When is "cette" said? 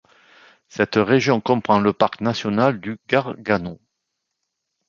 0.67-0.95